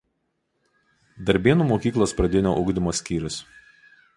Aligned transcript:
Darbėnų 1.27 1.67
mokyklos 1.73 2.17
pradinio 2.23 2.57
ugdymo 2.63 2.95
skyrius. 3.01 3.39